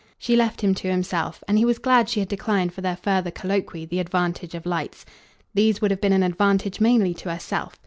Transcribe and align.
She 0.17 0.35
left 0.35 0.61
him 0.61 0.73
to 0.73 0.89
himself, 0.89 1.43
and 1.47 1.59
he 1.59 1.63
was 1.63 1.77
glad 1.77 2.09
she 2.09 2.21
had 2.21 2.27
declined, 2.29 2.73
for 2.73 2.81
their 2.81 2.95
further 2.95 3.29
colloquy, 3.29 3.85
the 3.85 3.99
advantage 3.99 4.55
of 4.55 4.65
lights. 4.65 5.05
These 5.53 5.79
would 5.79 5.91
have 5.91 6.01
been 6.01 6.11
an 6.11 6.23
advantage 6.23 6.81
mainly 6.81 7.13
to 7.13 7.29
herself. 7.31 7.75